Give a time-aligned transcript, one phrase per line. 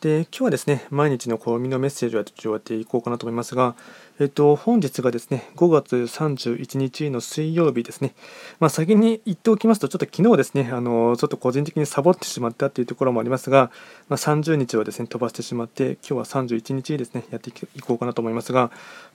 [0.00, 3.74] で今日はですね、毎日の暦のメッセージをやっていこうかなと思いますが、
[4.20, 8.14] えっと、本日がですね、5月31日の水曜日ですね。
[8.60, 13.70] まあ、先に言っておきますと、ちょっと昨日ですね、あのちょっと個人的にサボってしまったっていうところもありますが、
[14.10, 18.70] まあ、30日はですね、飛ばしてしまって、今日は31日ですね、やっていこうかなと思いますが、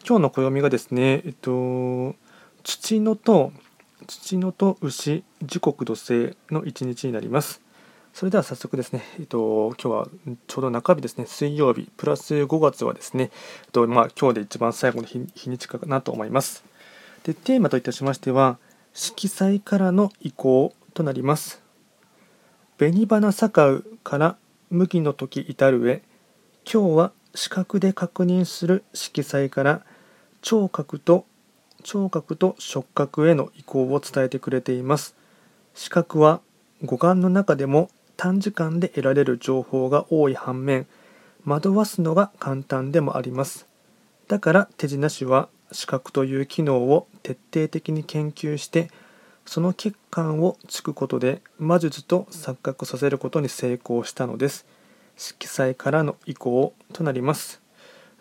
[0.08, 2.16] 今日の暦がですね、えっと、
[2.64, 3.54] 土のと、
[4.08, 7.62] 土のと牛、時刻土星の1日になります。
[8.14, 10.08] それでは早速ですね、えっと、今日は
[10.48, 13.32] ちょうど中日ですね、水曜日、プラス5月はですね、
[13.66, 16.64] えっとまあ、今日で一番最後の日日にちかなと思います。
[17.24, 18.58] で、テーマといたしましては、
[18.94, 21.64] 色彩からの移行となります。
[22.78, 24.38] 紅花盛うから
[24.70, 26.04] 麦の時至るへ、
[26.72, 29.86] 今日は視覚で確認する色彩から
[30.42, 31.26] 聴覚と
[31.84, 35.16] 聴覚と触覚への移行を伝えてくれています。
[35.74, 36.42] 視覚は
[36.84, 37.90] 五感の中でも
[38.22, 40.86] 短時間で得られる情報が多い反面
[41.44, 43.66] 惑わすのが簡単でもあります。
[44.28, 48.92] だから手品師は視覚という機能を徹底的に研究して
[49.48, 54.68] その欠陥をつくことで魔術と錯覚させることに成功したのです。
[55.18, 57.60] 色彩からの移行となります。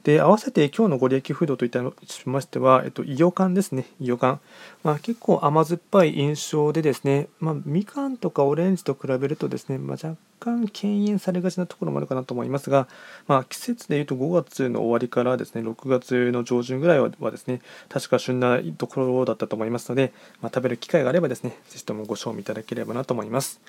[0.04, 4.40] で合わせて今日のご利益フードといたしましては、えっと、イヨカンですね、イヨカン。
[4.82, 12.88] まあ、結構甘酸っぱい印象でですね、まあ、みかんとかオレンジと比べるとですね、まあ、若干敬遠されがちなところもあるかなと思いますが、
[13.26, 23.60] まあ、季節でいうと5月の終わりからですね、6月の上旬ぐらいはですね、確か旬なところだったと思いますので、まあ、食べる機会があればですね、ぜひともご賞味いただければなと思います。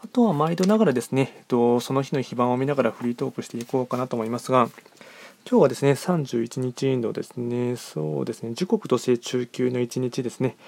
[0.00, 4.68] あとは毎度ながらですね、えっと、その日の非番を見ながらフリートークしていこうかなと思いますが、
[5.50, 10.58] 今日はですね、31日のですね、そうですね、時刻と成中級の1日ですね、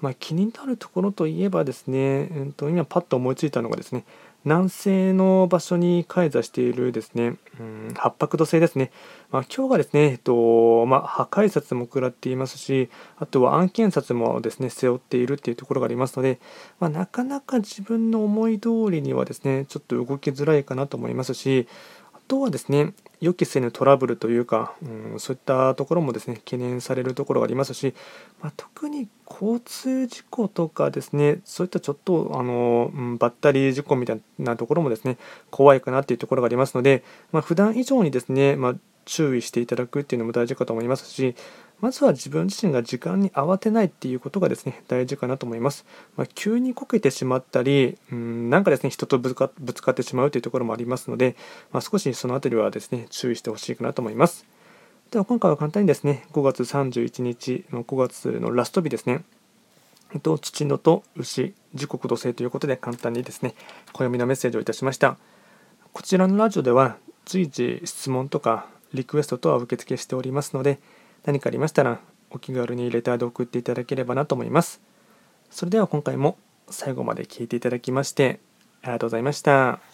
[0.00, 4.04] まあ、気になるところといえばですね、えー、と今パッと思いついたのがですね、
[4.44, 8.92] 南西の場所に開座しているですね、うん、八白土星ですね。
[9.32, 16.38] まあ、今日がですね、えっと、まあ、破壊札も食らっていますし、あとは案件札もですね、背負っているっていうところがありますので、
[16.78, 21.66] まあ、なかなか自分の思い通りにはですね、ちょっと動きづらいかなと思いますし、
[22.30, 27.92] とはですね、予期せぬトラブルというか、うん、そういったところもですね、懸念されるところがありますし、
[28.40, 35.18] まあ、特に交通事故とかですね、そういったちょっとあの、うん、バッタリー事故みたいなところもですね、
[35.50, 37.02] 怖いかなっていうところがありますので、
[37.32, 38.74] まあ、普段以上にですね、まあ、
[39.10, 41.34] 注意していただくっていうのも大事かと思いますし、
[41.80, 45.84] まずは自分自身が時間に慌てないっていうことがですね、大事かなと思います。
[46.16, 51.34] まあ、急にこけてしまったり、うん、なんかですね、人とぶつかぶつかってしまうというところもありますので、
[51.72, 54.46] まあ、少しそのあたりはですね、注意してほしいかなと思います。
[55.10, 59.24] では今回は簡単にですね、5月31日の5月のラスト日ですね、
[60.22, 63.54] と、父のと牛、時刻土星ということで簡単にですね、
[63.92, 65.16] 暦のメッセージをいたしました。
[65.92, 70.78] こちらのラジオでは随時質問とかリクエストとは受付しておりますので、
[71.24, 74.80] 何かありましたらお気軽にレターで送っていただければなと思います。
[75.50, 78.40] それでは今回も最後まで聴いていただきまして
[78.82, 79.89] ありがとうございました。